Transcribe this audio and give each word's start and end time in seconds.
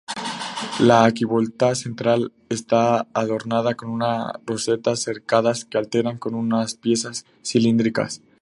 La 0.79 1.03
arquivolta 1.03 1.75
central 1.75 2.33
está 2.49 3.07
adornada 3.13 3.75
con 3.75 4.01
rosetas 4.47 4.99
cercadas 5.03 5.63
que 5.63 5.77
alternan 5.77 6.17
con 6.17 6.33
unas 6.33 6.73
piezas 6.73 7.23
cilíndricas. 7.45 8.19